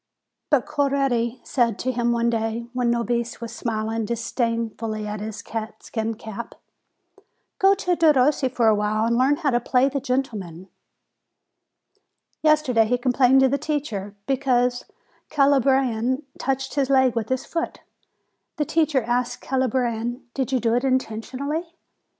[0.49, 6.15] But Coretti said to him one day, when Nobis was smiling disdainfully at his catskin
[6.15, 6.55] cap:
[7.59, 10.69] "Go to Derossi for a while, and learn how to play the gentleman!"
[12.41, 14.95] Yesterday he complained to the teacher, because the
[15.35, 17.81] Calabrian touched his leg with his foot.
[18.55, 21.75] The teacher asked the Calabrian: "Did you do it intentionally?"